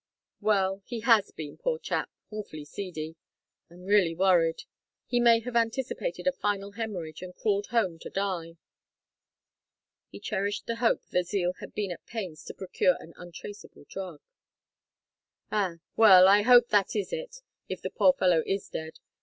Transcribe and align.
"Well, 0.39 0.81
he 0.87 1.01
has 1.01 1.29
been, 1.29 1.59
poor 1.59 1.77
chap 1.77 2.09
awfully 2.31 2.65
seedy 2.65 3.17
I 3.69 3.75
am 3.75 3.83
really 3.83 4.15
worried. 4.15 4.63
He 5.05 5.19
may 5.19 5.41
have 5.41 5.55
anticipated 5.55 6.25
a 6.25 6.31
final 6.31 6.71
hemorrhage, 6.71 7.21
and 7.21 7.35
crawled 7.35 7.67
home 7.67 7.99
to 7.99 8.09
die." 8.09 8.57
He 10.09 10.19
cherished 10.19 10.65
the 10.65 10.77
hope 10.77 11.03
that 11.11 11.25
Zeal 11.25 11.53
had 11.59 11.75
been 11.75 11.91
at 11.91 12.03
pains 12.07 12.43
to 12.45 12.55
procure 12.55 12.97
an 12.99 13.13
untraceable 13.15 13.85
drug. 13.87 14.21
"Ah! 15.51 15.75
Well 15.95 16.27
I 16.27 16.41
hope 16.41 16.69
that 16.69 16.95
is 16.95 17.13
it 17.13 17.43
if 17.69 17.79
the 17.83 17.91
poor 17.91 18.13
fellow 18.13 18.41
is 18.47 18.67
dead. 18.69 18.97